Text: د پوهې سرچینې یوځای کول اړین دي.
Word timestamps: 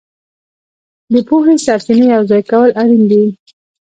د 1.11 1.13
پوهې 1.27 1.55
سرچینې 1.65 2.05
یوځای 2.15 2.41
کول 2.49 2.69
اړین 2.81 3.03
دي. 3.11 3.23